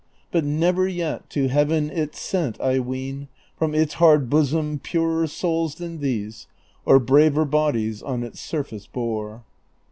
But 0.31 0.43
never 0.43 0.87
yet 0.87 1.29
to 1.29 1.47
Heaven 1.47 1.91
it 1.91 2.15
sent, 2.15 2.59
I 2.59 2.79
ween. 2.79 3.27
From 3.55 3.75
its 3.75 3.93
hard 3.93 4.31
bosom 4.31 4.79
purer 4.79 5.27
souls 5.27 5.75
than 5.75 5.99
these, 5.99 6.47
Or 6.85 6.97
braver 6.97 7.45
bodies 7.45 8.01
on 8.01 8.23
its 8.23 8.39
surface 8.39 8.87
bore." 8.87 9.43